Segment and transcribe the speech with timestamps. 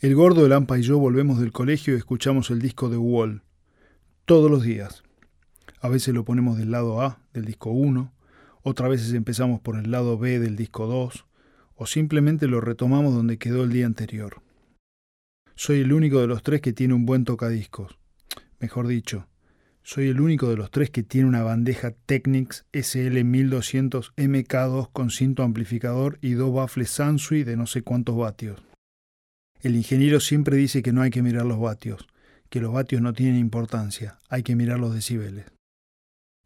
[0.00, 3.42] El gordo, el Ampa y yo volvemos del colegio y escuchamos el disco de Wall.
[4.24, 5.02] Todos los días.
[5.82, 8.10] A veces lo ponemos del lado A del disco 1,
[8.62, 11.26] otras veces empezamos por el lado B del disco 2,
[11.74, 14.40] o simplemente lo retomamos donde quedó el día anterior.
[15.54, 17.98] Soy el único de los tres que tiene un buen tocadiscos.
[18.58, 19.28] Mejor dicho,
[19.82, 25.42] soy el único de los tres que tiene una bandeja Technics SL1200 MK2 con cinto
[25.42, 28.62] amplificador y dos baffles Sansui de no sé cuántos vatios.
[29.62, 32.08] El ingeniero siempre dice que no hay que mirar los vatios,
[32.48, 35.44] que los vatios no tienen importancia, hay que mirar los decibeles.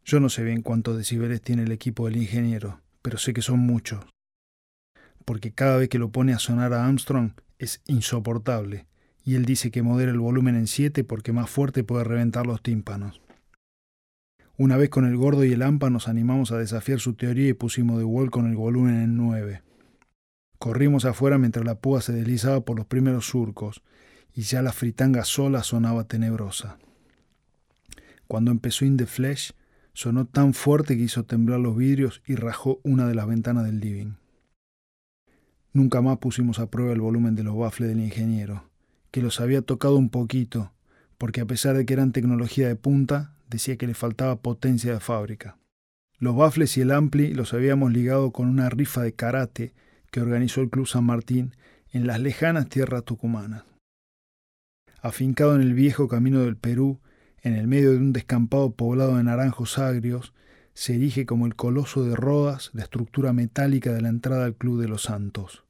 [0.03, 3.59] Yo no sé bien cuántos decibeles tiene el equipo del ingeniero, pero sé que son
[3.59, 4.05] muchos.
[5.23, 8.85] Porque cada vez que lo pone a sonar a Armstrong es insoportable,
[9.23, 12.61] y él dice que modera el volumen en 7 porque más fuerte puede reventar los
[12.61, 13.21] tímpanos.
[14.57, 17.53] Una vez con el gordo y el AMPA nos animamos a desafiar su teoría y
[17.53, 19.61] pusimos de Wall con el volumen en 9.
[20.65, 23.83] Corrimos afuera mientras la púa se deslizaba por los primeros surcos,
[24.33, 26.79] y ya la fritanga sola sonaba tenebrosa.
[28.27, 29.53] Cuando empezó In the Flesh,
[29.93, 33.79] sonó tan fuerte que hizo temblar los vidrios y rajó una de las ventanas del
[33.79, 34.13] living.
[35.71, 38.67] Nunca más pusimos a prueba el volumen de los baffles del ingeniero,
[39.11, 40.71] que los había tocado un poquito,
[41.19, 44.99] porque a pesar de que eran tecnología de punta, decía que le faltaba potencia de
[44.99, 45.59] fábrica.
[46.17, 49.75] Los baffles y el ampli los habíamos ligado con una rifa de karate
[50.15, 51.57] que organizó el Club San Martín
[51.91, 53.65] en las lejanas tierras tucumanas.
[55.01, 57.01] Afincado en el viejo camino del Perú,
[57.41, 60.33] en el medio de un descampado poblado de naranjos agrios,
[60.73, 64.79] se erige como el coloso de Rodas la estructura metálica de la entrada al Club
[64.79, 65.65] de los Santos.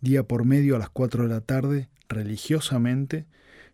[0.00, 3.26] Día por medio a las cuatro de la tarde, religiosamente,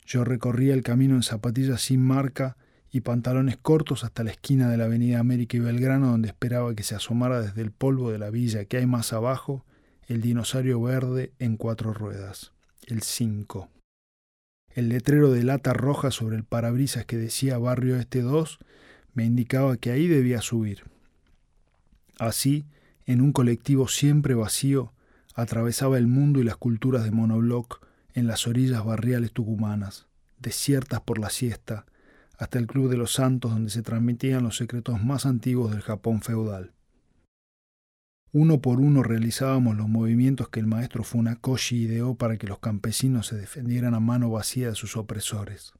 [0.06, 2.56] yo recorría el camino en zapatillas sin marca
[2.96, 6.82] y pantalones cortos hasta la esquina de la Avenida América y Belgrano, donde esperaba que
[6.82, 9.66] se asomara desde el polvo de la villa que hay más abajo
[10.06, 12.52] el dinosaurio verde en cuatro ruedas,
[12.86, 13.68] el 5.
[14.70, 18.58] El letrero de lata roja sobre el parabrisas que decía Barrio Este 2
[19.12, 20.84] me indicaba que ahí debía subir.
[22.18, 22.64] Así,
[23.04, 24.94] en un colectivo siempre vacío,
[25.34, 27.84] atravesaba el mundo y las culturas de monobloc
[28.14, 30.06] en las orillas barriales tucumanas,
[30.38, 31.84] desiertas por la siesta,
[32.38, 36.20] hasta el Club de los Santos donde se transmitían los secretos más antiguos del Japón
[36.22, 36.72] feudal.
[38.32, 43.28] Uno por uno realizábamos los movimientos que el maestro Funakoshi ideó para que los campesinos
[43.28, 45.72] se defendieran a mano vacía de sus opresores.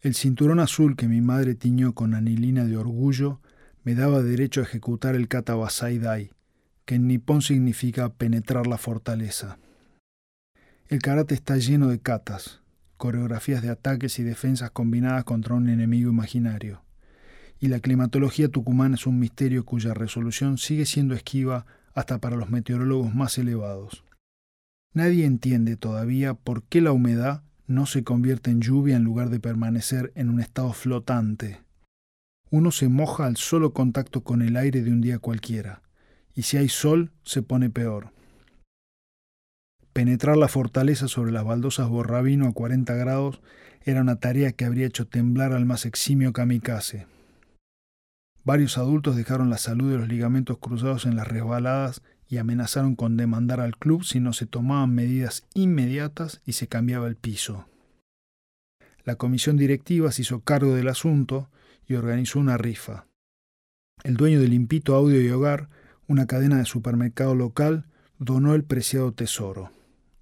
[0.00, 3.40] El cinturón azul que mi madre tiñó con anilina de orgullo
[3.84, 6.30] me daba derecho a ejecutar el kata Basai Dai,
[6.84, 9.58] que en nipón significa penetrar la fortaleza.
[10.88, 12.62] El karate está lleno de katas,
[12.98, 16.82] coreografías de ataques y defensas combinadas contra un enemigo imaginario.
[17.58, 21.64] Y la climatología tucumana es un misterio cuya resolución sigue siendo esquiva
[21.94, 24.04] hasta para los meteorólogos más elevados.
[24.92, 29.40] Nadie entiende todavía por qué la humedad no se convierte en lluvia en lugar de
[29.40, 31.60] permanecer en un estado flotante.
[32.50, 35.82] Uno se moja al solo contacto con el aire de un día cualquiera,
[36.34, 38.12] y si hay sol se pone peor.
[39.98, 43.40] Penetrar la fortaleza sobre las baldosas Borrabino a 40 grados
[43.82, 47.08] era una tarea que habría hecho temblar al más eximio kamikaze.
[48.44, 53.16] Varios adultos dejaron la salud de los ligamentos cruzados en las resbaladas y amenazaron con
[53.16, 57.66] demandar al club si no se tomaban medidas inmediatas y se cambiaba el piso.
[59.02, 61.50] La comisión directiva se hizo cargo del asunto
[61.88, 63.06] y organizó una rifa.
[64.04, 65.68] El dueño del Limpito Audio y Hogar,
[66.06, 67.86] una cadena de supermercado local,
[68.20, 69.72] donó el preciado tesoro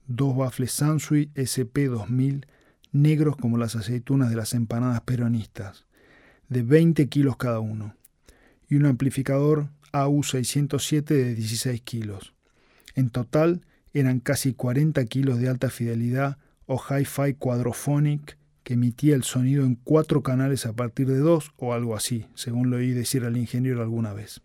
[0.07, 2.47] dos bafles Sansui SP2000
[2.93, 5.87] negros como las aceitunas de las empanadas peronistas,
[6.49, 7.95] de 20 kilos cada uno,
[8.69, 12.35] y un amplificador AU607 de 16 kilos.
[12.95, 13.63] En total
[13.93, 19.77] eran casi 40 kilos de alta fidelidad o hi-fi quadrophonic que emitía el sonido en
[19.77, 23.81] cuatro canales a partir de dos o algo así, según lo oí decir al ingeniero
[23.81, 24.41] alguna vez.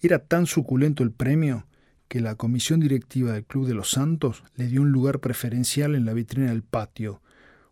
[0.00, 1.66] Era tan suculento el premio
[2.12, 6.04] que la comisión directiva del Club de los Santos le dio un lugar preferencial en
[6.04, 7.22] la vitrina del patio,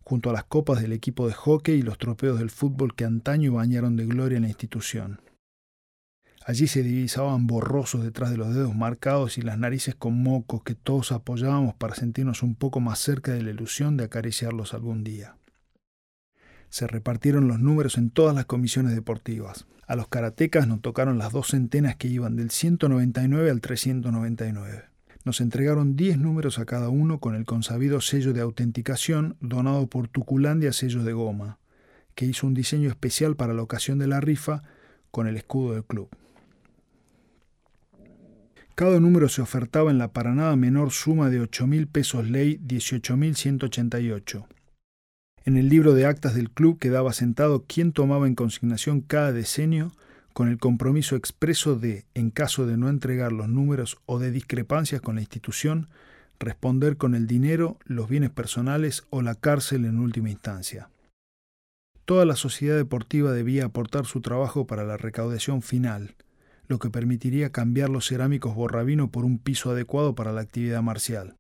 [0.03, 3.53] junto a las copas del equipo de hockey y los tropeos del fútbol que antaño
[3.53, 5.21] bañaron de gloria en la institución.
[6.47, 10.75] Allí se divisaban borrosos detrás de los dedos marcados y las narices con mocos que
[10.75, 15.37] todos apoyábamos para sentirnos un poco más cerca de la ilusión de acariciarlos algún día.
[16.71, 19.67] Se repartieron los números en todas las comisiones deportivas.
[19.87, 24.85] A los karatecas nos tocaron las dos centenas que iban del 199 al 399.
[25.25, 30.09] Nos entregaron 10 números a cada uno con el consabido sello de autenticación donado por
[30.09, 31.59] Tuculandia Sellos de Goma,
[32.15, 34.63] que hizo un diseño especial para la ocasión de la rifa
[35.11, 36.09] con el escudo del club.
[38.77, 44.47] Cada número se ofertaba en la para nada menor suma de 8.000 pesos ley 18.188.
[45.45, 49.93] En el libro de actas del club quedaba sentado quién tomaba en consignación cada decenio
[50.35, 55.01] con el compromiso expreso de, en caso de no entregar los números o de discrepancias
[55.01, 55.89] con la institución,
[56.39, 60.91] responder con el dinero, los bienes personales o la cárcel en última instancia.
[62.05, 66.17] Toda la sociedad deportiva debía aportar su trabajo para la recaudación final,
[66.67, 71.37] lo que permitiría cambiar los cerámicos borrabino por un piso adecuado para la actividad marcial.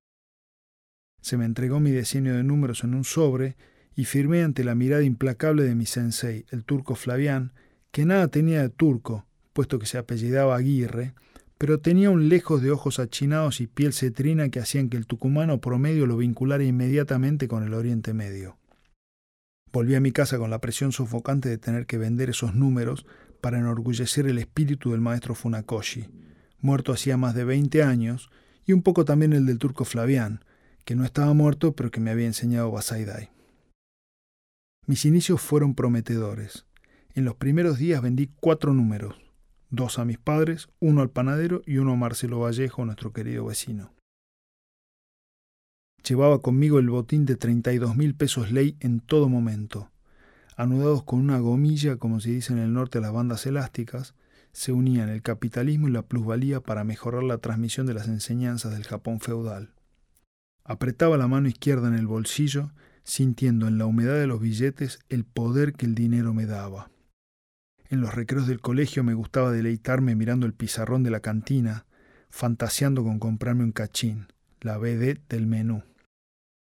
[1.20, 3.56] Se me entregó mi diseño de números en un sobre
[4.00, 7.52] y firmé ante la mirada implacable de mi sensei, el turco Flavián,
[7.90, 11.12] que nada tenía de turco, puesto que se apellidaba Aguirre,
[11.58, 15.60] pero tenía un lejos de ojos achinados y piel cetrina que hacían que el tucumano
[15.60, 18.56] promedio lo vinculara inmediatamente con el Oriente Medio.
[19.70, 23.04] Volví a mi casa con la presión sofocante de tener que vender esos números
[23.42, 26.06] para enorgullecer el espíritu del maestro Funakoshi,
[26.62, 28.30] muerto hacía más de 20 años,
[28.64, 30.42] y un poco también el del turco Flavián,
[30.86, 33.28] que no estaba muerto pero que me había enseñado Basaidai.
[34.90, 36.66] Mis inicios fueron prometedores.
[37.14, 39.14] En los primeros días vendí cuatro números,
[39.70, 43.94] dos a mis padres, uno al panadero y uno a Marcelo Vallejo, nuestro querido vecino.
[46.02, 49.92] Llevaba conmigo el botín de 32 mil pesos ley en todo momento.
[50.56, 54.16] Anudados con una gomilla, como se dice en el norte las bandas elásticas,
[54.50, 58.82] se unían el capitalismo y la plusvalía para mejorar la transmisión de las enseñanzas del
[58.82, 59.70] Japón feudal.
[60.64, 62.72] Apretaba la mano izquierda en el bolsillo,
[63.10, 66.92] sintiendo en la humedad de los billetes el poder que el dinero me daba.
[67.88, 71.86] En los recreos del colegio me gustaba deleitarme mirando el pizarrón de la cantina,
[72.30, 74.28] fantaseando con comprarme un cachín,
[74.60, 75.82] la BD del menú,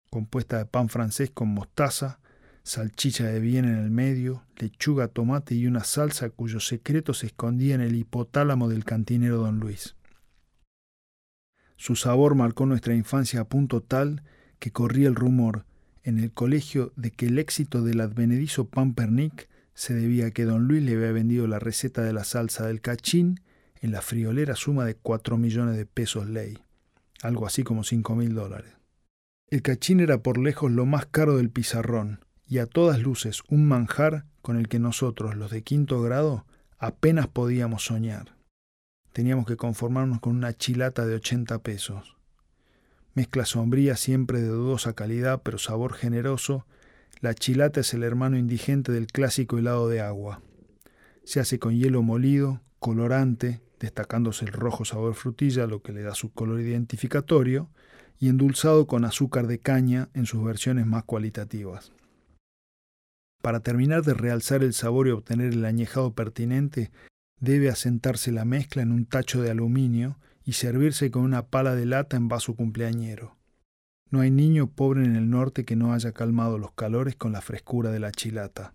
[0.08, 2.20] compuesta de pan francés con mostaza,
[2.62, 7.74] salchicha de bien en el medio, lechuga, tomate y una salsa cuyo secreto se escondía
[7.74, 9.96] en el hipotálamo del cantinero don Luis.
[11.74, 14.22] Su sabor marcó nuestra infancia a punto tal
[14.60, 15.66] que corría el rumor
[16.06, 20.68] en el colegio de que el éxito del advenedizo Pampernick se debía a que don
[20.68, 23.40] Luis le había vendido la receta de la salsa del cachín
[23.80, 26.58] en la friolera suma de cuatro millones de pesos ley,
[27.22, 28.72] algo así como cinco mil dólares.
[29.48, 33.66] El cachín era por lejos lo más caro del pizarrón, y a todas luces un
[33.66, 36.46] manjar con el que nosotros, los de quinto grado,
[36.78, 38.36] apenas podíamos soñar.
[39.12, 42.15] Teníamos que conformarnos con una chilata de ochenta pesos.
[43.16, 46.66] Mezcla sombría siempre de dudosa calidad, pero sabor generoso,
[47.22, 50.42] la chilata es el hermano indigente del clásico helado de agua.
[51.24, 56.14] Se hace con hielo molido, colorante, destacándose el rojo sabor frutilla, lo que le da
[56.14, 57.70] su color identificatorio,
[58.18, 61.92] y endulzado con azúcar de caña en sus versiones más cualitativas.
[63.40, 66.90] Para terminar de realzar el sabor y obtener el añejado pertinente,
[67.40, 71.84] debe asentarse la mezcla en un tacho de aluminio y servirse con una pala de
[71.84, 73.36] lata en vaso cumpleañero.
[74.10, 77.42] No hay niño pobre en el norte que no haya calmado los calores con la
[77.42, 78.72] frescura de la chilata,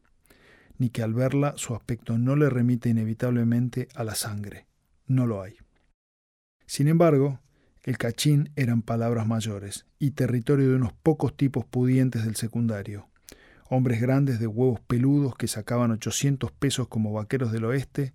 [0.78, 4.68] ni que al verla su aspecto no le remite inevitablemente a la sangre.
[5.08, 5.56] No lo hay.
[6.66, 7.40] Sin embargo,
[7.84, 13.08] el cachín eran palabras mayores y territorio de unos pocos tipos pudientes del secundario.
[13.70, 18.14] Hombres grandes de huevos peludos que sacaban 800 pesos como vaqueros del oeste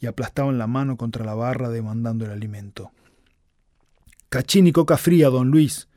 [0.00, 2.92] y aplastaban la mano contra la barra demandando el alimento.
[4.28, 5.88] Cachín y coca fría, don Luis,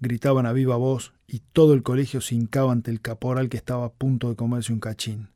[0.00, 3.86] gritaban a viva voz y todo el colegio se hincaba ante el caporal que estaba
[3.86, 5.28] a punto de comerse un cachín.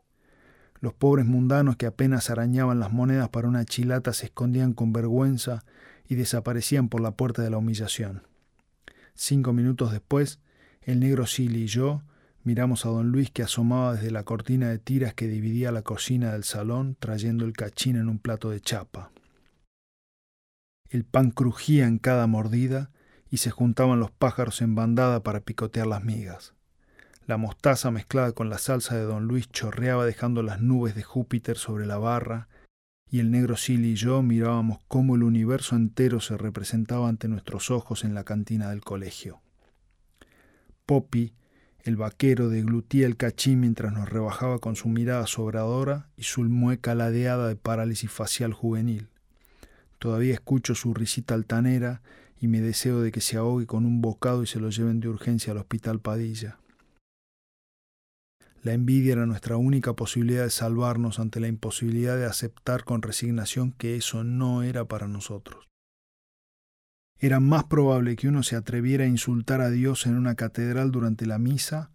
[0.80, 5.64] Los pobres mundanos que apenas arañaban las monedas para una chilata se escondían con vergüenza
[6.08, 8.23] y desaparecían por la puerta de la humillación.
[9.14, 10.40] Cinco minutos después,
[10.82, 12.02] el negro Silly y yo
[12.46, 16.32] miramos a don Luis que asomaba desde la cortina de tiras que dividía la cocina
[16.32, 19.10] del salón trayendo el cachín en un plato de chapa.
[20.88, 22.92] El pan crujía en cada mordida
[23.28, 26.54] y se juntaban los pájaros en bandada para picotear las migas.
[27.26, 31.58] La mostaza mezclada con la salsa de don Luis chorreaba dejando las nubes de Júpiter
[31.58, 32.48] sobre la barra,
[33.10, 37.72] y el negro Silly y yo mirábamos cómo el universo entero se representaba ante nuestros
[37.72, 39.40] ojos en la cantina del colegio.
[40.86, 41.34] Poppy,
[41.86, 46.94] el vaquero, deglutía el cachín mientras nos rebajaba con su mirada sobradora y su mueca
[46.94, 49.08] ladeada de parálisis facial juvenil.
[49.98, 52.02] Todavía escucho su risita altanera
[52.40, 55.08] y me deseo de que se ahogue con un bocado y se lo lleven de
[55.08, 56.58] urgencia al hospital Padilla.
[58.62, 63.70] La envidia era nuestra única posibilidad de salvarnos ante la imposibilidad de aceptar con resignación
[63.70, 65.68] que eso no era para nosotros.
[67.18, 71.25] Era más probable que uno se atreviera a insultar a Dios en una catedral durante
[71.25, 71.90] la misa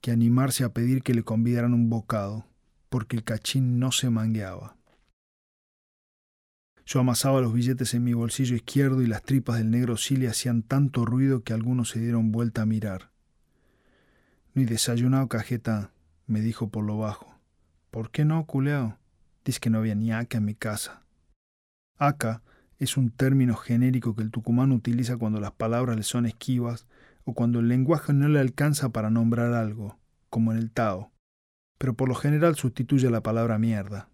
[0.00, 2.46] que animarse a pedir que le convidaran un bocado,
[2.88, 4.76] porque el cachín no se mangueaba.
[6.86, 10.62] Yo amasaba los billetes en mi bolsillo izquierdo y las tripas del negro Silly hacían
[10.62, 13.10] tanto ruido que algunos se dieron vuelta a mirar.
[14.54, 15.92] Ni desayunado, cajeta,
[16.26, 17.38] me dijo por lo bajo.
[17.90, 18.98] ¿Por qué no, culeao?
[19.44, 21.02] Dice que no había ni acá en mi casa.
[21.96, 22.42] Acá
[22.80, 26.86] es un término genérico que el tucumano utiliza cuando las palabras le son esquivas
[27.24, 29.98] o cuando el lenguaje no le alcanza para nombrar algo,
[30.30, 31.12] como en el Tao.
[31.78, 34.08] Pero por lo general sustituye la palabra mierda.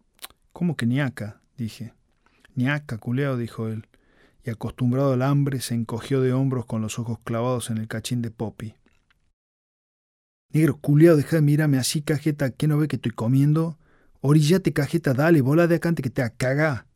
[0.53, 1.41] ¿Cómo que niaca?
[1.57, 1.95] dije.
[2.57, 3.87] Niaca, culeao, dijo él,
[4.45, 8.21] y acostumbrado al hambre se encogió de hombros con los ojos clavados en el cachín
[8.21, 8.75] de Poppy.
[10.53, 13.79] Negro, culeado, deja de mirarme así, cajeta, ¿qué no ve que estoy comiendo?
[14.23, 16.87] Orillate, cajeta, dale, bola de acá antes que te caga,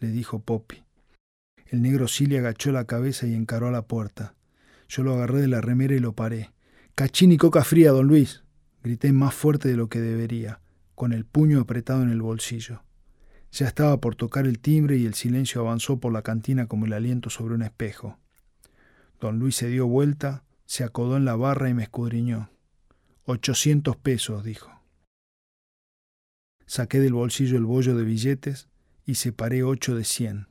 [0.00, 0.82] le dijo Poppy.
[1.70, 4.34] El negro Silly agachó la cabeza y encaró a la puerta.
[4.88, 6.50] Yo lo agarré de la remera y lo paré.
[6.96, 8.42] Cachín y coca fría, don Luis.
[8.82, 10.60] Grité más fuerte de lo que debería,
[10.96, 12.82] con el puño apretado en el bolsillo.
[13.52, 16.92] Ya estaba por tocar el timbre y el silencio avanzó por la cantina como el
[16.92, 18.18] aliento sobre un espejo.
[19.20, 22.50] Don Luis se dio vuelta, se acodó en la barra y me escudriñó.
[23.26, 24.72] Ochocientos pesos, dijo.
[26.66, 28.68] Saqué del bolsillo el bollo de billetes
[29.06, 30.49] y separé ocho de cien.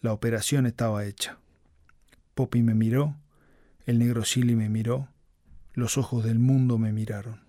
[0.00, 1.38] La operación estaba hecha.
[2.34, 3.16] Poppy me miró,
[3.86, 5.08] el negro Silly me miró,
[5.72, 7.46] los ojos del mundo me miraron.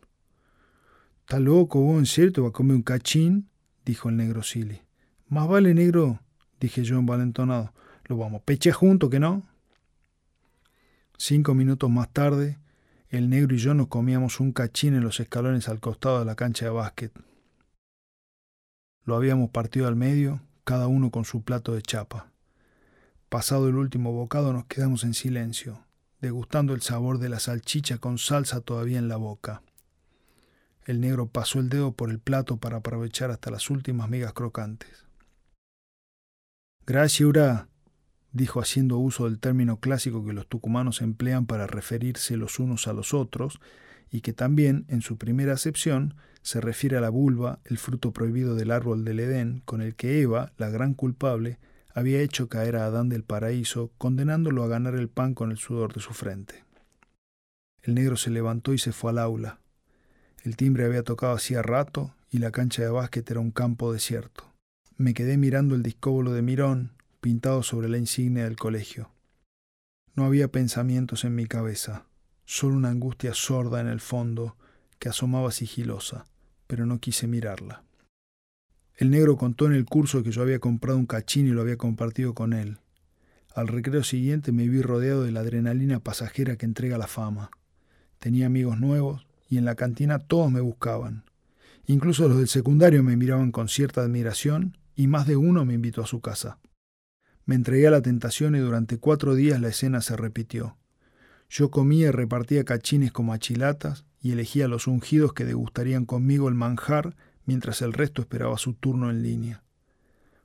[1.21, 2.43] ¿Está loco vos, en serio?
[2.43, 3.49] ¿Va a comer un cachín?
[3.85, 4.81] dijo el negro Silly.
[5.27, 6.21] Más vale, negro,
[6.59, 7.73] dije yo envalentonado.
[8.05, 9.43] Lo vamos peche juntos, ¿que no?
[11.17, 12.59] Cinco minutos más tarde,
[13.09, 16.35] el negro y yo nos comíamos un cachín en los escalones al costado de la
[16.35, 17.11] cancha de básquet.
[19.03, 22.31] Lo habíamos partido al medio, cada uno con su plato de chapa.
[23.29, 25.83] Pasado el último bocado nos quedamos en silencio,
[26.21, 29.63] degustando el sabor de la salchicha con salsa todavía en la boca.
[30.85, 35.05] El negro pasó el dedo por el plato para aprovechar hasta las últimas migas crocantes.
[36.85, 37.67] Gracias, Ura,
[38.31, 42.93] dijo haciendo uso del término clásico que los tucumanos emplean para referirse los unos a
[42.93, 43.59] los otros,
[44.09, 48.55] y que también, en su primera acepción, se refiere a la vulva, el fruto prohibido
[48.55, 51.59] del árbol del Edén, con el que Eva, la gran culpable,
[51.97, 55.95] había hecho caer a Adán del paraíso, condenándolo a ganar el pan con el sudor
[55.95, 56.63] de su frente.
[57.81, 59.61] El negro se levantó y se fue al aula.
[60.43, 64.53] El timbre había tocado hacía rato y la cancha de básquet era un campo desierto.
[64.95, 69.09] Me quedé mirando el discóbolo de Mirón, pintado sobre la insignia del colegio.
[70.13, 72.05] No había pensamientos en mi cabeza,
[72.45, 74.55] solo una angustia sorda en el fondo
[74.99, 76.27] que asomaba sigilosa,
[76.67, 77.86] pero no quise mirarla.
[78.97, 81.77] El negro contó en el curso que yo había comprado un cachín y lo había
[81.77, 82.79] compartido con él.
[83.53, 87.51] Al recreo siguiente me vi rodeado de la adrenalina pasajera que entrega la fama.
[88.17, 91.25] Tenía amigos nuevos y en la cantina todos me buscaban.
[91.85, 96.01] Incluso los del secundario me miraban con cierta admiración y más de uno me invitó
[96.01, 96.57] a su casa.
[97.45, 100.75] Me entregué a la tentación y durante cuatro días la escena se repitió.
[101.49, 106.55] Yo comía y repartía cachines como achilatas y elegía los ungidos que degustarían conmigo el
[106.55, 107.15] manjar
[107.47, 109.63] mientras el resto esperaba su turno en línea.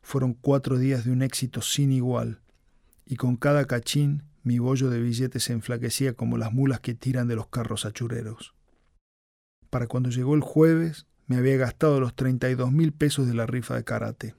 [0.00, 2.40] Fueron cuatro días de un éxito sin igual,
[3.04, 7.28] y con cada cachín mi bollo de billetes se enflaquecía como las mulas que tiran
[7.28, 8.54] de los carros achureros.
[9.68, 13.34] Para cuando llegó el jueves, me había gastado los treinta y dos mil pesos de
[13.34, 14.34] la rifa de karate.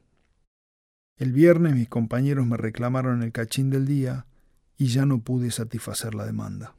[1.18, 4.26] El viernes mis compañeros me reclamaron el cachín del día
[4.78, 6.76] y ya no pude satisfacer la demanda.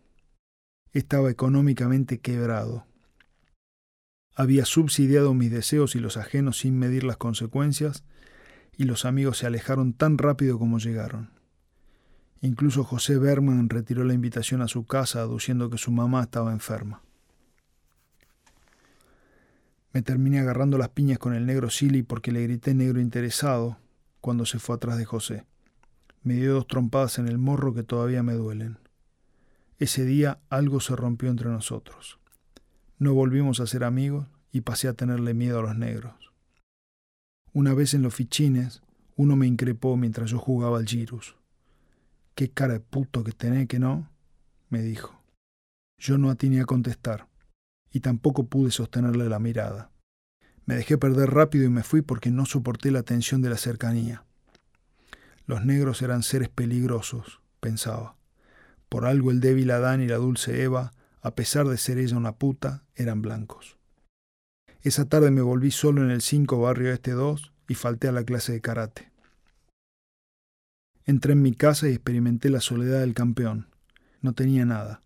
[0.92, 2.86] Estaba económicamente quebrado
[4.34, 8.04] había subsidiado mis deseos y los ajenos sin medir las consecuencias,
[8.76, 11.30] y los amigos se alejaron tan rápido como llegaron.
[12.40, 17.02] Incluso José Berman retiró la invitación a su casa aduciendo que su mamá estaba enferma.
[19.92, 23.78] Me terminé agarrando las piñas con el negro Silly porque le grité negro interesado
[24.20, 25.46] cuando se fue atrás de José.
[26.22, 28.78] Me dio dos trompadas en el morro que todavía me duelen.
[29.78, 32.18] Ese día algo se rompió entre nosotros.
[32.98, 36.14] No volvimos a ser amigos y pasé a tenerle miedo a los negros.
[37.52, 38.82] Una vez en los fichines,
[39.16, 41.36] uno me increpó mientras yo jugaba al girus.
[42.34, 44.10] ¿Qué cara de puto que tenés que no?
[44.68, 45.20] me dijo.
[45.98, 47.28] Yo no atiné a contestar,
[47.90, 49.90] y tampoco pude sostenerle la mirada.
[50.66, 54.24] Me dejé perder rápido y me fui porque no soporté la tensión de la cercanía.
[55.46, 58.16] Los negros eran seres peligrosos, pensaba.
[58.88, 60.92] Por algo el débil Adán y la dulce Eva
[61.24, 63.78] a pesar de ser ella una puta, eran blancos.
[64.82, 68.24] Esa tarde me volví solo en el 5 barrio este 2 y falté a la
[68.24, 69.10] clase de karate.
[71.06, 73.70] Entré en mi casa y experimenté la soledad del campeón.
[74.20, 75.02] No tenía nada.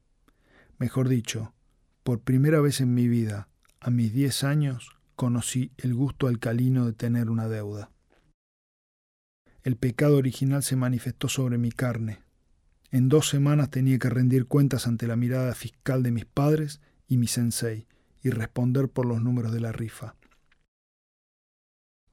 [0.79, 1.55] Mejor dicho,
[2.03, 3.49] por primera vez en mi vida,
[3.79, 7.93] a mis 10 años, conocí el gusto alcalino de tener una deuda.
[9.63, 12.28] el pecado original se manifestó sobre mi carne.
[12.91, 17.19] En dos semanas tenía que rendir cuentas ante la mirada fiscal de mis padres y
[17.19, 17.87] mi sensei
[18.23, 20.15] y responder por los números de la rifa.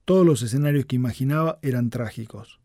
[0.03, 2.59] Todos los escenarios que imaginaba eran trágicos.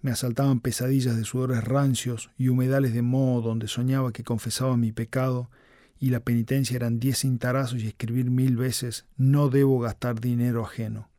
[0.00, 4.92] Me asaltaban pesadillas de sudores rancios y humedales de moho donde soñaba que confesaba mi
[4.92, 5.50] pecado
[5.98, 11.10] y la penitencia eran diez cintarazos y escribir mil veces no debo gastar dinero ajeno.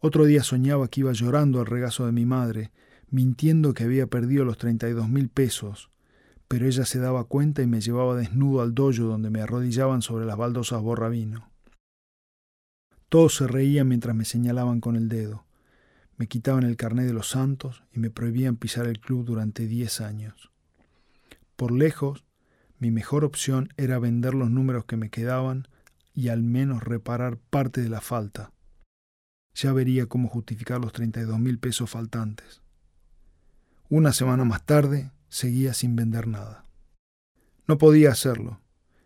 [0.00, 2.72] Otro día soñaba que iba llorando al regazo de mi madre,
[3.14, 5.88] mintiendo que había perdido los treinta y dos mil pesos,
[6.48, 10.26] pero ella se daba cuenta y me llevaba desnudo al doyo donde me arrodillaban sobre
[10.26, 11.48] las baldosas borrabino.
[13.08, 15.44] Todos se reían mientras me señalaban con el dedo.
[16.16, 20.00] Me quitaban el carné de los santos y me prohibían pisar el club durante diez
[20.00, 20.50] años.
[21.54, 22.24] Por lejos,
[22.80, 25.68] mi mejor opción era vender los números que me quedaban
[26.14, 28.50] y al menos reparar parte de la falta.
[29.54, 32.63] Ya vería cómo justificar los 32 mil pesos faltantes.
[33.90, 36.64] Una semana más tarde, seguía sin vender nada.
[37.66, 38.60] No podía hacerlo.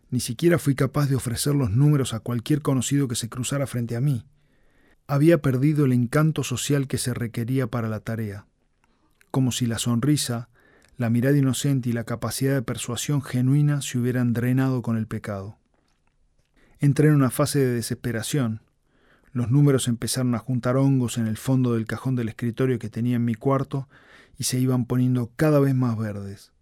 [0.09, 3.97] Ni siquiera fui capaz de ofrecer los números a cualquier conocido que se cruzara frente
[3.97, 4.25] a mí.
[5.05, 8.45] Había perdido el encanto social que se requería para la tarea.
[9.31, 10.49] Como si la sonrisa,
[10.97, 15.57] la mirada inocente y la capacidad de persuasión genuina se hubieran drenado con el pecado.
[16.79, 18.61] Entré en una fase de desesperación.
[19.33, 23.17] Los números empezaron a juntar hongos en el fondo del cajón del escritorio que tenía
[23.17, 23.89] en mi cuarto
[24.39, 26.53] y se iban poniendo cada vez más verdes.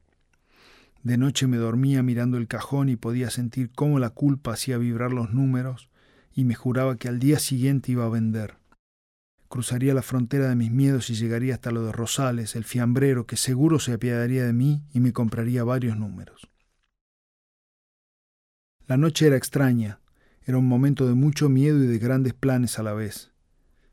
[1.04, 5.14] De noche me dormía mirando el cajón y podía sentir cómo la culpa hacía vibrar
[5.14, 5.90] los números
[6.34, 8.58] y me juraba que al día siguiente iba a vender.
[9.48, 13.38] Cruzaría la frontera de mis miedos y llegaría hasta lo de Rosales, el fiambrero, que
[13.38, 16.50] seguro se apiadaría de mí y me compraría varios números.
[18.88, 20.02] La noche era extraña,
[20.44, 23.32] era un momento de mucho miedo y de grandes planes a la vez.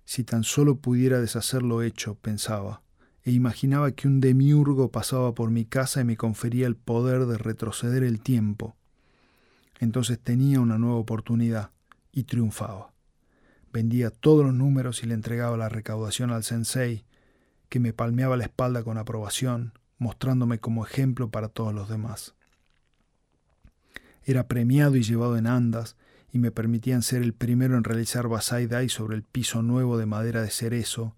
[0.06, 2.83] Si tan solo pudiera deshacer lo hecho, pensaba
[3.24, 7.38] e imaginaba que un demiurgo pasaba por mi casa y me confería el poder de
[7.38, 8.76] retroceder el tiempo.
[9.80, 11.70] Entonces tenía una nueva oportunidad
[12.12, 12.92] y triunfaba.
[13.72, 17.04] Vendía todos los números y le entregaba la recaudación al sensei,
[17.68, 22.34] que me palmeaba la espalda con aprobación, mostrándome como ejemplo para todos los demás.
[24.22, 25.96] Era premiado y llevado en andas,
[26.30, 30.06] y me permitían ser el primero en realizar Basai Dai sobre el piso nuevo de
[30.06, 31.16] madera de cerezo,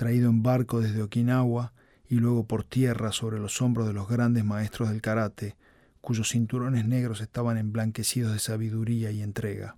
[0.00, 1.74] traído en barco desde Okinawa
[2.08, 5.56] y luego por tierra sobre los hombros de los grandes maestros del karate,
[6.00, 9.76] cuyos cinturones negros estaban emblanquecidos de sabiduría y entrega.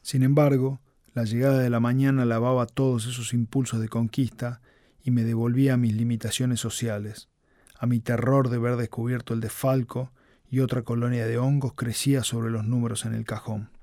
[0.00, 0.80] Sin embargo,
[1.12, 4.62] la llegada de la mañana lavaba todos esos impulsos de conquista
[5.04, 7.28] y me devolvía a mis limitaciones sociales,
[7.78, 10.10] a mi terror de ver descubierto el desfalco
[10.48, 13.75] y otra colonia de hongos crecía sobre los números en el cajón.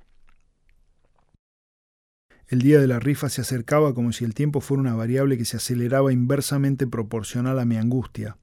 [2.48, 5.46] El día de la rifa se acercaba como si el tiempo fuera una variable que
[5.46, 8.38] se aceleraba inversamente proporcional a mi angustia.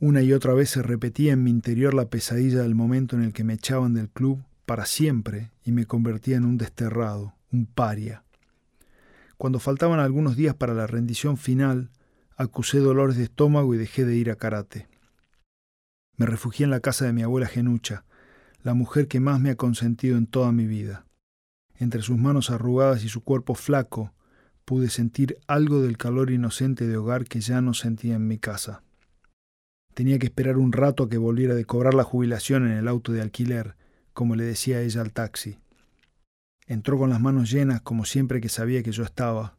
[0.00, 3.32] Una y otra vez se repetía en mi interior la pesadilla del momento en el
[3.32, 8.22] que me echaban del club para siempre y me convertía en un desterrado, un paria.
[9.36, 11.90] Cuando faltaban algunos días para la rendición final,
[12.36, 14.88] acusé dolores de estómago y dejé de ir a karate.
[16.16, 18.04] Me refugié en la casa de mi abuela Genucha,
[18.62, 21.04] la mujer que más me ha consentido en toda mi vida.
[21.78, 24.12] Entre sus manos arrugadas y su cuerpo flaco,
[24.64, 28.82] pude sentir algo del calor inocente de hogar que ya no sentía en mi casa.
[29.94, 33.12] Tenía que esperar un rato a que volviera de cobrar la jubilación en el auto
[33.12, 33.76] de alquiler,
[34.12, 35.58] como le decía ella al taxi.
[36.66, 39.56] Entró con las manos llenas como siempre que sabía que yo estaba.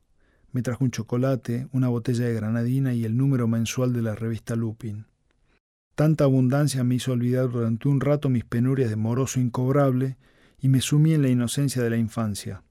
[0.51, 4.55] Me trajo un chocolate, una botella de granadina y el número mensual de la revista
[4.55, 5.05] Lupin.
[5.95, 10.17] Tanta abundancia me hizo olvidar durante un rato mis penurias de moroso incobrable
[10.59, 12.63] y me sumí en la inocencia de la infancia.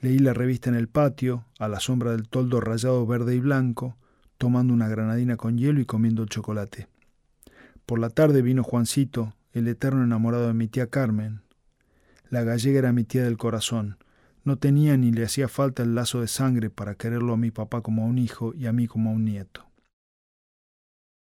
[0.00, 3.96] Leí la revista en el patio, a la sombra del toldo rayado verde y blanco,
[4.38, 6.88] tomando una granadina con hielo y comiendo el chocolate.
[7.86, 11.40] Por la tarde vino Juancito, el eterno enamorado de mi tía Carmen.
[12.28, 13.96] La gallega era mi tía del corazón.
[14.44, 17.80] No tenía ni le hacía falta el lazo de sangre para quererlo a mi papá
[17.80, 19.66] como a un hijo y a mí como a un nieto.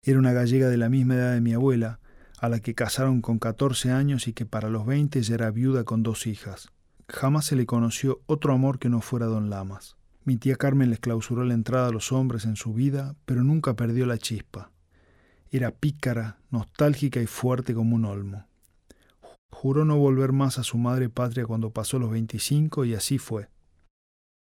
[0.02, 2.00] Era una gallega de la misma edad de mi abuela,
[2.44, 5.84] a la que casaron con 14 años y que para los 20 ya era viuda
[5.84, 6.68] con dos hijas.
[7.08, 9.96] Jamás se le conoció otro amor que no fuera don Lamas.
[10.24, 13.74] Mi tía Carmen les clausuró la entrada a los hombres en su vida, pero nunca
[13.74, 14.70] perdió la chispa.
[15.50, 18.46] Era pícara, nostálgica y fuerte como un olmo.
[19.50, 23.48] Juró no volver más a su madre patria cuando pasó los 25 y así fue.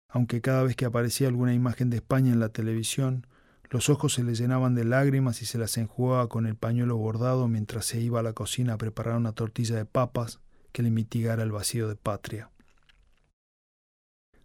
[0.08, 3.26] Aunque cada vez que aparecía alguna imagen de España en la televisión,
[3.70, 7.46] los ojos se le llenaban de lágrimas y se las enjugaba con el pañuelo bordado
[7.46, 10.40] mientras se iba a la cocina a preparar una tortilla de papas
[10.72, 12.50] que le mitigara el vacío de patria.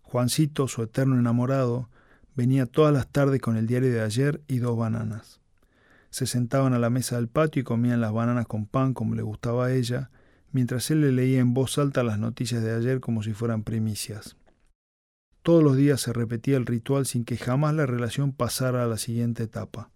[0.03, 1.89] Juancito, su eterno enamorado,
[2.35, 5.41] venía todas las tardes con el diario de ayer y dos bananas.
[6.11, 9.23] Se sentaban a la mesa del patio y comían las bananas con pan como le
[9.23, 10.11] gustaba a ella,
[10.51, 14.38] mientras él le leía en voz alta las noticias de ayer como si fueran primicias.
[15.45, 18.97] Todos los días se repetía el ritual sin que jamás la relación pasara a la
[18.97, 19.91] siguiente etapa.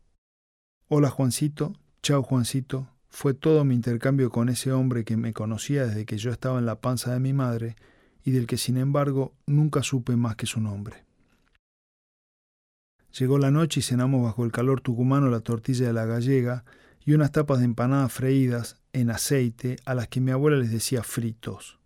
[0.88, 6.06] Hola Juancito, chao Juancito, fue todo mi intercambio con ese hombre que me conocía desde
[6.06, 7.78] que yo estaba en la panza de mi madre
[8.24, 11.04] y del que sin embargo nunca supe más que su nombre.
[13.18, 16.64] Llegó la noche y cenamos bajo el calor tucumano la tortilla de la gallega
[17.04, 21.02] y unas tapas de empanadas freídas en aceite a las que mi abuela les decía
[21.02, 21.80] fritos.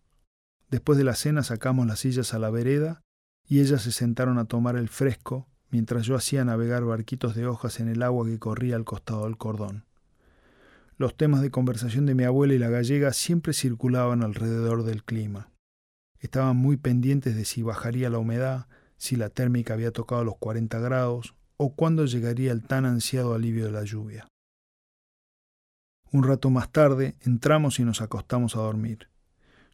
[0.70, 3.03] Después de la cena sacamos las sillas a la vereda
[3.48, 7.80] y ellas se sentaron a tomar el fresco mientras yo hacía navegar barquitos de hojas
[7.80, 9.86] en el agua que corría al costado del cordón.
[10.98, 15.50] Los temas de conversación de mi abuela y la gallega siempre circulaban alrededor del clima.
[16.20, 20.80] Estaban muy pendientes de si bajaría la humedad, si la térmica había tocado los 40
[20.80, 24.28] grados o cuándo llegaría el tan ansiado alivio de la lluvia.
[26.12, 29.10] Un rato más tarde entramos y nos acostamos a dormir.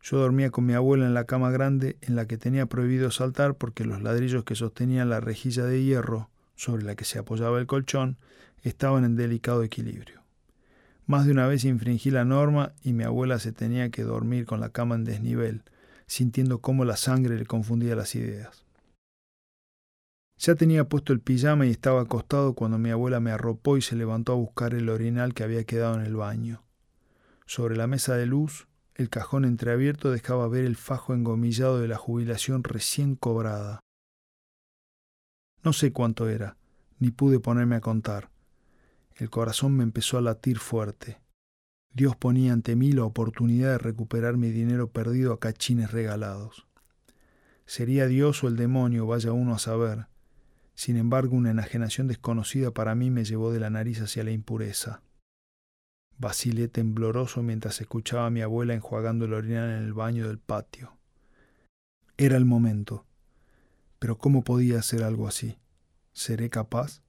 [0.02, 3.56] Yo dormía con mi abuela en la cama grande en la que tenía prohibido saltar
[3.56, 7.68] porque los ladrillos que sostenían la rejilla de hierro sobre la que se apoyaba el
[7.68, 8.18] colchón
[8.64, 10.22] estaban en delicado equilibrio.
[11.06, 14.60] Más de una vez infringí la norma y mi abuela se tenía que dormir con
[14.60, 15.64] la cama en desnivel,
[16.06, 18.64] sintiendo cómo la sangre le confundía las ideas.
[20.38, 23.98] Ya tenía puesto el pijama y estaba acostado cuando mi abuela me arropó y se
[23.98, 26.64] levantó a buscar el orinal que había quedado en el baño.
[27.46, 28.68] Sobre la mesa de luz,
[29.00, 33.80] el cajón entreabierto dejaba ver el fajo engomillado de la jubilación recién cobrada.
[35.64, 36.58] No sé cuánto era,
[37.00, 38.30] ni pude ponerme a contar.
[39.16, 41.22] El corazón me empezó a latir fuerte.
[41.94, 46.68] Dios ponía ante mí la oportunidad de recuperar mi dinero perdido a cachines regalados.
[47.66, 50.08] Sería Dios o el demonio, vaya uno a saber,
[50.76, 55.04] sin embargo, una enajenación desconocida para mí me llevó de la nariz hacia la impureza.
[56.19, 60.97] Vacilé tembloroso mientras escuchaba a mi abuela enjuagando el orinal en el baño del patio.
[62.17, 63.05] Era el momento.
[63.99, 65.58] Pero ¿cómo podía hacer algo así?
[66.12, 67.01] ¿Seré capaz?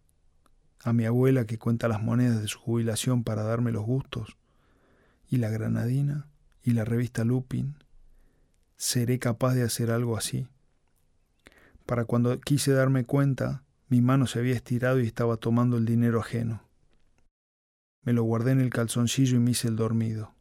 [0.84, 4.36] A mi abuela que cuenta las monedas de su jubilación para darme los gustos.
[5.28, 6.28] ¿Y la granadina?
[6.62, 7.74] ¿Y la revista Lupin?
[8.76, 10.46] ¿Seré capaz de hacer algo así?
[11.84, 16.20] Para cuando quise darme cuenta, mi mano se había estirado y estaba tomando el dinero
[16.20, 16.69] ajeno.
[18.02, 20.34] Me lo guardé en el calzoncillo y me hice el dormido.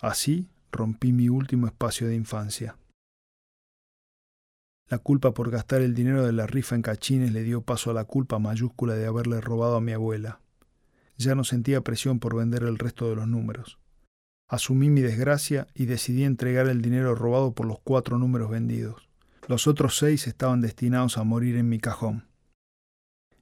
[0.00, 2.76] Así rompí mi último espacio de infancia.
[4.88, 7.94] La culpa por gastar el dinero de la rifa en cachines le dio paso a
[7.94, 10.40] la culpa mayúscula de haberle robado a mi abuela.
[11.18, 13.78] Ya no sentía presión por vender el resto de los números.
[14.46, 19.10] Asumí mi desgracia y decidí entregar el dinero robado por los cuatro números vendidos.
[19.46, 22.27] Los otros seis estaban destinados a morir en mi cajón.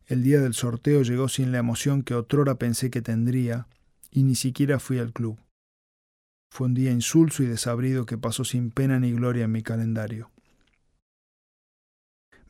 [0.06, 3.66] El día del sorteo llegó sin la emoción que otrora pensé que tendría,
[4.12, 5.36] y ni siquiera fui al club.
[6.48, 10.30] Fue un día insulso y desabrido que pasó sin pena ni gloria en mi calendario.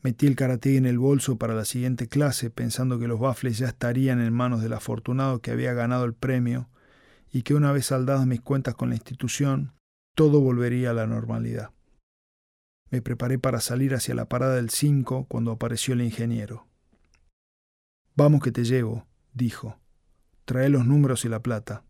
[0.03, 3.67] Metí el karate en el bolso para la siguiente clase, pensando que los bafles ya
[3.67, 6.69] estarían en manos del afortunado que había ganado el premio
[7.31, 9.73] y que una vez saldadas mis cuentas con la institución,
[10.15, 11.71] todo volvería a la normalidad.
[12.91, 16.66] Me preparé para salir hacia la parada del 5 cuando apareció el ingeniero.
[18.17, 19.77] Vamos que te llevo, dijo.
[20.45, 21.83] Trae los números y la plata.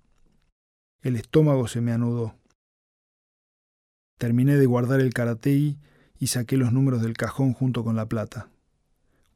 [1.02, 2.36] El estómago se me anudó.
[4.18, 5.80] Terminé de guardar el karatei
[6.20, 8.50] y saqué los números del cajón junto con la plata.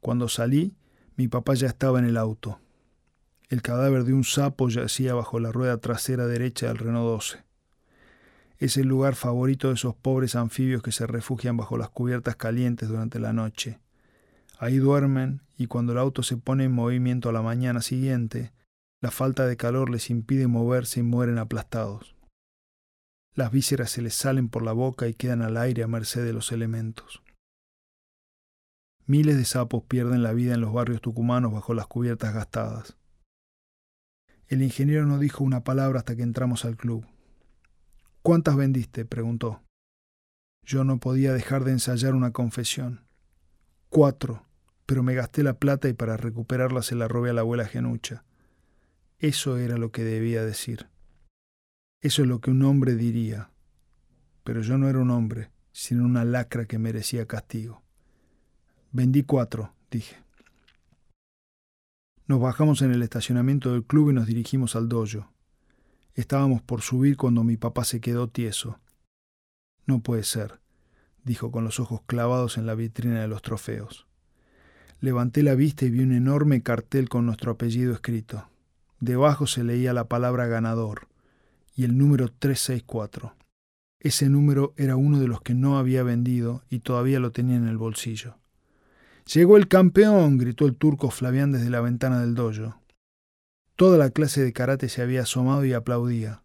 [0.02, 0.76] Cuando salí,
[1.16, 2.60] mi papá ya estaba en el auto.
[3.48, 7.44] El cadáver de un sapo yacía bajo la rueda trasera derecha del Renault 12.
[8.58, 12.90] Es el lugar favorito de esos pobres anfibios que se refugian bajo las cubiertas calientes
[12.90, 13.78] durante la noche.
[14.58, 18.52] Ahí duermen y cuando el auto se pone en movimiento a la mañana siguiente,
[19.00, 22.14] la falta de calor les impide moverse y mueren aplastados.
[23.34, 26.32] Las vísceras se les salen por la boca y quedan al aire a merced de
[26.32, 27.22] los elementos.
[29.06, 32.96] Miles de sapos pierden la vida en los barrios tucumanos bajo las cubiertas gastadas.
[34.46, 37.06] El ingeniero no dijo una palabra hasta que entramos al club.
[38.22, 39.04] ¿Cuántas vendiste?
[39.04, 39.62] preguntó.
[40.64, 43.04] Yo no podía dejar de ensayar una confesión.
[43.92, 44.46] Cuatro,
[44.86, 48.24] pero me gasté la plata y para recuperarla se la robé a la abuela Genucha.
[49.18, 50.88] Eso era lo que debía decir.
[52.00, 53.50] Eso es lo que un hombre diría.
[54.44, 57.82] Pero yo no era un hombre, sino una lacra que merecía castigo.
[58.92, 60.16] Vendí cuatro, dije.
[62.26, 65.30] Nos bajamos en el estacionamiento del club y nos dirigimos al dojo.
[66.14, 68.80] Estábamos por subir cuando mi papá se quedó tieso.
[69.84, 70.61] No puede ser.
[71.24, 74.06] Dijo con los ojos clavados en la vitrina de los trofeos.
[75.00, 78.48] Levanté la vista y vi un enorme cartel con nuestro apellido escrito.
[79.00, 81.08] Debajo se leía la palabra ganador
[81.74, 83.34] y el número 364.
[83.98, 87.68] Ese número era uno de los que no había vendido y todavía lo tenía en
[87.68, 88.36] el bolsillo.
[89.32, 92.76] Llegó el campeón, gritó el turco Flavián desde la ventana del dojo.
[93.76, 96.41] Toda la clase de karate se había asomado y aplaudía.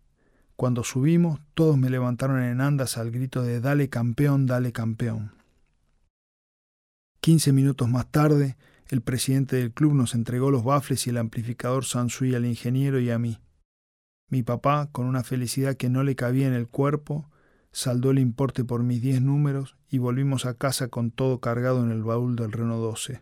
[0.58, 5.36] Cuando subimos, todos me levantaron en andas al grito de Dale campeón, dale campeón.
[7.22, 11.86] Quince minutos más tarde, el presidente del club nos entregó los bafles y el amplificador
[11.86, 13.40] Sansui al ingeniero y a mí.
[14.30, 17.30] Mi papá, con una felicidad que no le cabía en el cuerpo,
[17.72, 21.92] saldó el importe por mis diez números y volvimos a casa con todo cargado en
[21.92, 23.22] el baúl del Renault 12.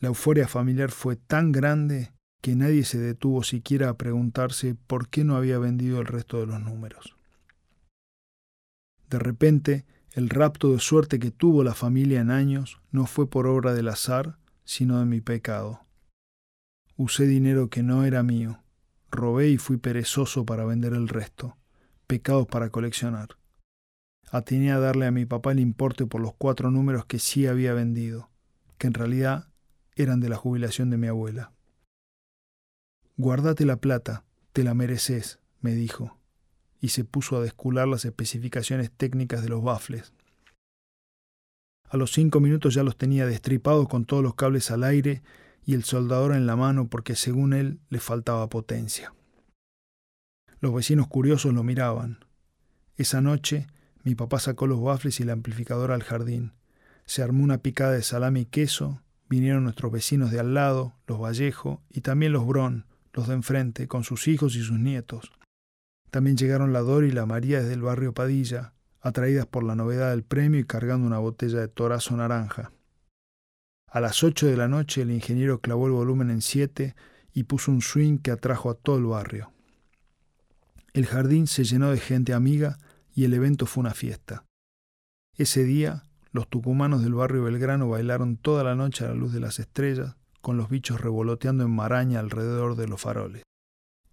[0.00, 2.11] La euforia familiar fue tan grande
[2.42, 6.46] que nadie se detuvo siquiera a preguntarse por qué no había vendido el resto de
[6.46, 7.16] los números.
[9.08, 13.46] De repente, el rapto de suerte que tuvo la familia en años no fue por
[13.46, 15.86] obra del azar, sino de mi pecado.
[16.96, 18.60] Usé dinero que no era mío,
[19.10, 21.56] robé y fui perezoso para vender el resto,
[22.08, 23.36] pecados para coleccionar.
[24.32, 27.72] Atiné a darle a mi papá el importe por los cuatro números que sí había
[27.72, 28.30] vendido,
[28.78, 29.48] que en realidad
[29.94, 31.52] eran de la jubilación de mi abuela.
[33.16, 36.18] Guardate la plata, te la mereces, me dijo,
[36.80, 40.12] y se puso a descular las especificaciones técnicas de los bafles.
[41.88, 45.22] A los cinco minutos ya los tenía destripados con todos los cables al aire
[45.64, 49.14] y el soldador en la mano porque según él le faltaba potencia.
[50.60, 52.24] Los vecinos curiosos lo miraban.
[52.96, 53.66] Esa noche
[54.04, 56.52] mi papá sacó los bafles y el amplificador al jardín.
[57.04, 61.20] Se armó una picada de salami y queso, vinieron nuestros vecinos de al lado, los
[61.20, 65.32] Vallejo y también los Brón, los de enfrente, con sus hijos y sus nietos.
[66.10, 70.10] También llegaron la Dora y la María desde el barrio Padilla, atraídas por la novedad
[70.10, 72.72] del premio y cargando una botella de torazo naranja.
[73.86, 76.94] A las ocho de la noche el ingeniero clavó el volumen en siete
[77.32, 79.52] y puso un swing que atrajo a todo el barrio.
[80.92, 82.78] El jardín se llenó de gente amiga
[83.14, 84.44] y el evento fue una fiesta.
[85.36, 89.40] Ese día, los tucumanos del barrio Belgrano bailaron toda la noche a la luz de
[89.40, 93.42] las estrellas, con los bichos revoloteando en maraña alrededor de los faroles.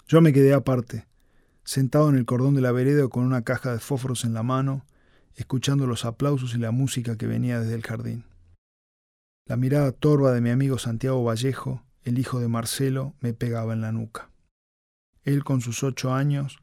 [0.07, 1.07] Yo me quedé aparte,
[1.65, 4.85] sentado en el cordón de la vereda con una caja de fósforos en la mano,
[5.35, 8.23] escuchando los aplausos y la música que venía desde el jardín.
[9.45, 13.81] La mirada torva de mi amigo Santiago Vallejo, el hijo de Marcelo, me pegaba en
[13.81, 14.29] la nuca.
[15.23, 16.59] Él, con sus ocho años,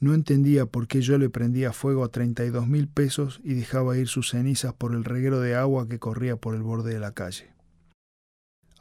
[0.00, 3.54] no entendía por qué yo le prendía fuego a treinta y dos mil pesos y
[3.54, 6.98] dejaba ir sus cenizas por el reguero de agua que corría por el borde de
[7.00, 7.51] la calle.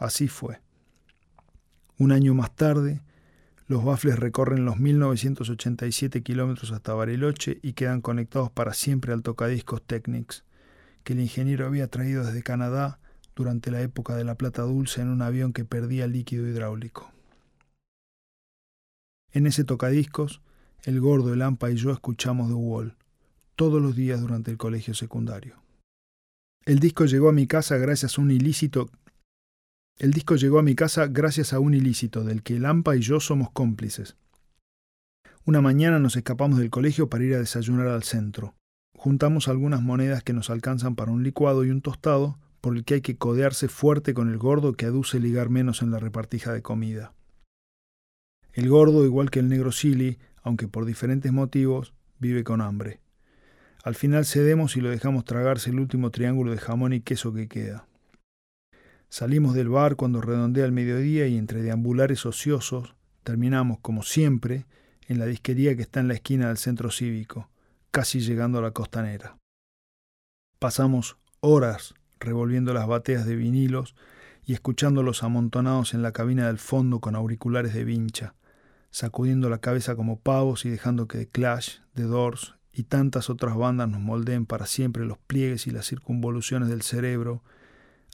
[0.01, 0.59] Así fue.
[1.99, 3.03] Un año más tarde,
[3.67, 9.83] los bafles recorren los 1987 kilómetros hasta Bariloche y quedan conectados para siempre al tocadiscos
[9.83, 10.43] Technics,
[11.03, 12.99] que el ingeniero había traído desde Canadá
[13.35, 17.11] durante la época de la plata dulce en un avión que perdía líquido hidráulico.
[19.31, 20.41] En ese tocadiscos,
[20.81, 22.95] el gordo, el Ampa y yo escuchamos The Wall
[23.55, 25.61] todos los días durante el colegio secundario.
[26.65, 28.89] El disco llegó a mi casa gracias a un ilícito
[30.01, 33.19] el disco llegó a mi casa gracias a un ilícito del que Lampa y yo
[33.19, 34.15] somos cómplices.
[35.45, 38.55] Una mañana nos escapamos del colegio para ir a desayunar al centro.
[38.97, 42.95] Juntamos algunas monedas que nos alcanzan para un licuado y un tostado, por el que
[42.95, 46.63] hay que codearse fuerte con el gordo que aduce ligar menos en la repartija de
[46.63, 47.13] comida.
[48.53, 53.01] El gordo, igual que el negro Silly, aunque por diferentes motivos, vive con hambre.
[53.83, 57.47] Al final cedemos y lo dejamos tragarse el último triángulo de jamón y queso que
[57.47, 57.85] queda.
[59.11, 64.67] Salimos del bar cuando redondea el mediodía y entre deambulares ociosos terminamos, como siempre,
[65.05, 67.49] en la disquería que está en la esquina del centro cívico,
[67.91, 69.35] casi llegando a la costanera.
[70.59, 73.95] Pasamos horas revolviendo las bateas de vinilos
[74.45, 78.35] y escuchándolos amontonados en la cabina del fondo con auriculares de vincha,
[78.91, 83.57] sacudiendo la cabeza como pavos y dejando que The Clash, The Doors y tantas otras
[83.57, 87.43] bandas nos moldeen para siempre los pliegues y las circunvoluciones del cerebro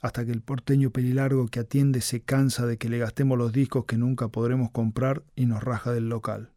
[0.02, 3.84] hasta que el porteño pelilargo que atiende se cansa de que le gastemos los discos
[3.84, 6.52] que nunca podremos comprar y nos raja del local.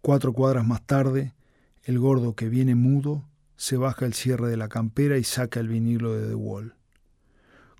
[0.00, 1.34] Cuatro cuadras más tarde,
[1.84, 5.68] el gordo que viene mudo se baja el cierre de la campera y saca el
[5.68, 6.74] vinilo de The Wall.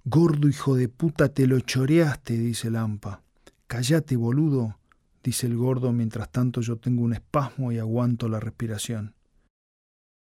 [0.04, 3.22] Gordo hijo de puta, te lo choreaste, dice Lampa.
[3.68, 4.78] Cállate, boludo,
[5.22, 9.14] dice el gordo mientras tanto yo tengo un espasmo y aguanto la respiración.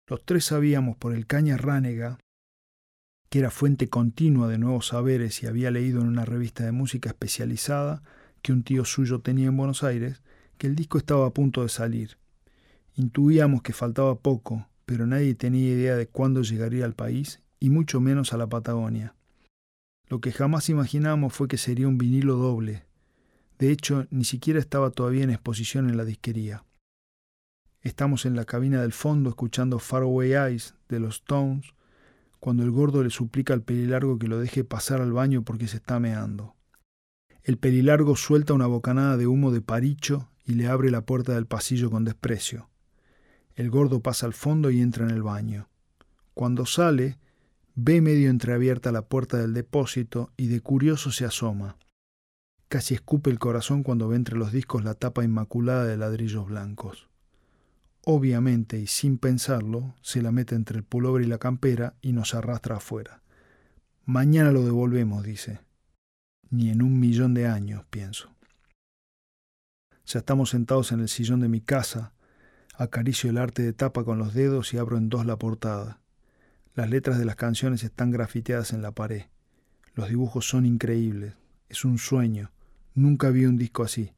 [0.08, 2.18] Los tres sabíamos por el caña ránega
[3.38, 8.02] era fuente continua de nuevos saberes y había leído en una revista de música especializada
[8.42, 10.22] que un tío suyo tenía en Buenos Aires,
[10.58, 12.16] que el disco estaba a punto de salir.
[12.94, 18.00] Intuíamos que faltaba poco, pero nadie tenía idea de cuándo llegaría al país y mucho
[18.00, 19.14] menos a la Patagonia.
[20.08, 22.84] Lo que jamás imaginamos fue que sería un vinilo doble.
[23.58, 26.64] De hecho, ni siquiera estaba todavía en exposición en la disquería.
[27.82, 31.75] Estamos en la cabina del fondo escuchando Faraway Eyes de los Stones
[32.40, 35.78] cuando el gordo le suplica al pelilargo que lo deje pasar al baño porque se
[35.78, 36.54] está meando.
[37.42, 41.46] El pelilargo suelta una bocanada de humo de paricho y le abre la puerta del
[41.46, 42.68] pasillo con desprecio.
[43.54, 45.68] El gordo pasa al fondo y entra en el baño.
[46.34, 47.18] Cuando sale,
[47.74, 51.76] ve medio entreabierta la puerta del depósito y de curioso se asoma.
[52.68, 57.08] Casi escupe el corazón cuando ve entre los discos la tapa inmaculada de ladrillos blancos.
[58.08, 62.34] Obviamente y sin pensarlo, se la mete entre el pullover y la campera y nos
[62.34, 63.20] arrastra afuera.
[64.04, 65.58] Mañana lo devolvemos, dice.
[66.48, 68.30] Ni en un millón de años, pienso.
[70.06, 72.12] Ya estamos sentados en el sillón de mi casa,
[72.76, 75.98] acaricio el arte de tapa con los dedos y abro en dos la portada.
[76.76, 79.24] Las letras de las canciones están grafiteadas en la pared.
[79.94, 81.34] Los dibujos son increíbles.
[81.68, 82.52] Es un sueño.
[82.94, 84.12] Nunca vi un disco así.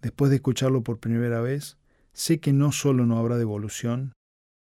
[0.00, 1.79] Después de escucharlo por primera vez,
[2.12, 4.12] sé que no solo no habrá devolución,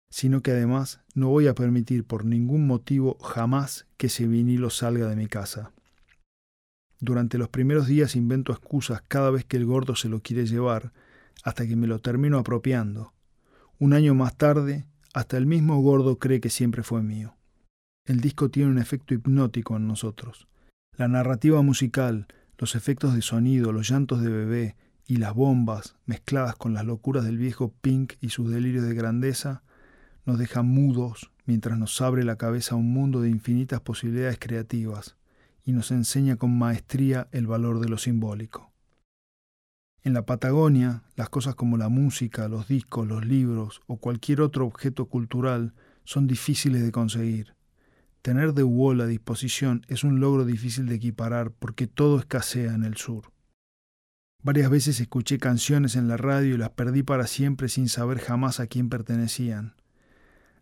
[0.09, 5.07] sino que además no voy a permitir por ningún motivo jamás que ese vinilo salga
[5.07, 5.71] de mi casa.
[6.99, 10.93] Durante los primeros días invento excusas cada vez que el gordo se lo quiere llevar,
[11.43, 13.13] hasta que me lo termino apropiando.
[13.79, 17.35] Un año más tarde, hasta el mismo gordo cree que siempre fue mío.
[18.05, 20.47] El disco tiene un efecto hipnótico en nosotros.
[20.93, 24.75] La narrativa musical, los efectos de sonido, los llantos de bebé
[25.07, 29.63] y las bombas, mezcladas con las locuras del viejo Pink y sus delirios de grandeza,
[30.25, 35.15] nos dejan mudos mientras nos abre la cabeza un mundo de infinitas posibilidades creativas
[35.63, 38.71] y nos enseña con maestría el valor de lo simbólico.
[40.03, 44.65] En la Patagonia, las cosas como la música, los discos, los libros o cualquier otro
[44.65, 47.55] objeto cultural son difíciles de conseguir.
[48.21, 52.83] Tener The Wall a disposición es un logro difícil de equiparar porque todo escasea en
[52.83, 53.31] el sur.
[54.47, 58.61] Varias veces escuché canciones en la radio y las perdí para siempre sin saber jamás
[58.61, 59.75] a quién pertenecían.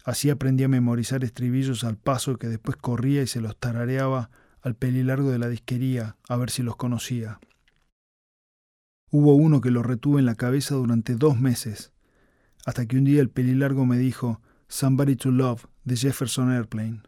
[0.03, 4.31] Así aprendí a memorizar estribillos al paso que después corría y se los tarareaba
[4.63, 7.39] al pelilargo de la disquería a ver si los conocía.
[9.11, 11.93] Hubo uno que lo retuve en la cabeza durante dos meses,
[12.65, 17.03] hasta que un día el pelilargo me dijo Somebody to Love de Jefferson Airplane.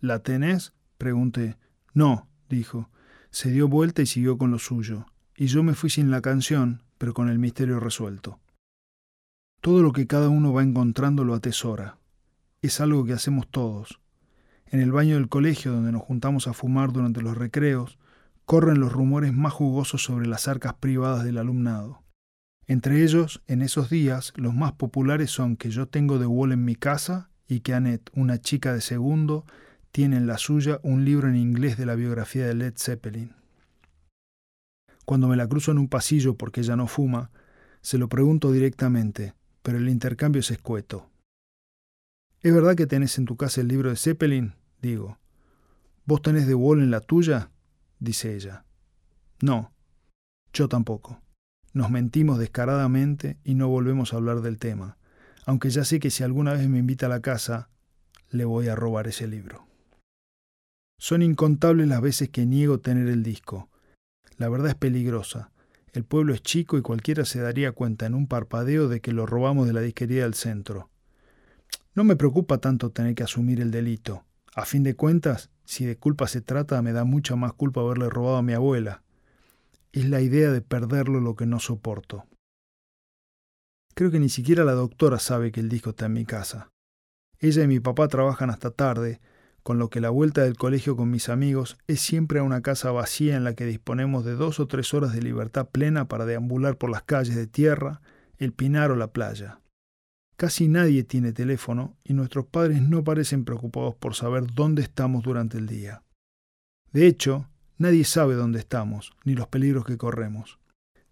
[0.00, 0.72] ¿La tenés?
[0.96, 1.58] pregunté.
[1.92, 2.88] No, dijo.
[3.28, 5.04] Se dio vuelta y siguió con lo suyo,
[5.36, 8.40] y yo me fui sin la canción, pero con el misterio resuelto.
[9.60, 11.98] Todo lo que cada uno va encontrando lo atesora.
[12.62, 14.00] Es algo que hacemos todos.
[14.66, 17.98] En el baño del colegio, donde nos juntamos a fumar durante los recreos,
[18.44, 22.02] corren los rumores más jugosos sobre las arcas privadas del alumnado.
[22.66, 26.64] Entre ellos, en esos días, los más populares son que yo tengo de Wall en
[26.64, 29.44] mi casa y que Annette, una chica de segundo,
[29.92, 33.34] tiene en la suya un libro en inglés de la biografía de Led Zeppelin.
[35.06, 37.30] Cuando me la cruzo en un pasillo porque ella no fuma,
[37.80, 41.08] se lo pregunto directamente, pero el intercambio es escueto.
[42.42, 44.54] ¿Es verdad que tenés en tu casa el libro de Zeppelin?
[44.82, 45.18] Digo.
[46.04, 47.50] ¿Vos tenés de Wall en la tuya?
[48.00, 48.64] Dice ella.
[49.40, 49.72] No,
[50.52, 51.22] yo tampoco.
[51.72, 54.98] Nos mentimos descaradamente y no volvemos a hablar del tema,
[55.44, 57.70] aunque ya sé que si alguna vez me invita a la casa,
[58.30, 59.68] le voy a robar ese libro.
[60.98, 63.68] Son incontables las veces que niego tener el disco.
[64.36, 65.50] La verdad es peligrosa.
[65.92, 69.24] El pueblo es chico y cualquiera se daría cuenta en un parpadeo de que lo
[69.24, 70.90] robamos de la disquería del centro.
[71.94, 74.24] No me preocupa tanto tener que asumir el delito.
[74.54, 78.10] A fin de cuentas, si de culpa se trata, me da mucha más culpa haberle
[78.10, 79.02] robado a mi abuela.
[79.92, 82.26] Es la idea de perderlo lo que no soporto.
[83.94, 86.68] Creo que ni siquiera la doctora sabe que el disco está en mi casa.
[87.38, 89.20] Ella y mi papá trabajan hasta tarde,
[89.66, 92.92] con lo que la vuelta del colegio con mis amigos es siempre a una casa
[92.92, 96.78] vacía en la que disponemos de dos o tres horas de libertad plena para deambular
[96.78, 98.00] por las calles de tierra,
[98.38, 99.58] el pinar o la playa.
[100.36, 105.58] Casi nadie tiene teléfono y nuestros padres no parecen preocupados por saber dónde estamos durante
[105.58, 106.04] el día.
[106.92, 110.60] De hecho, nadie sabe dónde estamos, ni los peligros que corremos.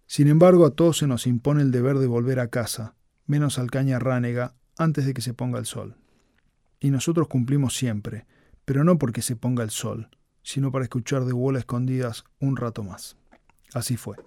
[0.05, 2.95] Sin embargo, a todos se nos impone el deber de volver a casa,
[3.25, 5.97] menos al caña ránega, antes de que se ponga el sol.
[6.79, 8.25] Y nosotros cumplimos siempre,
[8.65, 10.09] pero no porque se ponga el sol,
[10.43, 13.17] sino para escuchar de bola escondidas un rato más.
[13.73, 14.17] Así fue.